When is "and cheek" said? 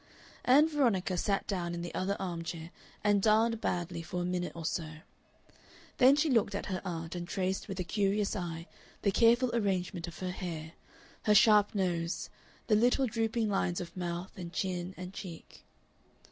14.97-15.63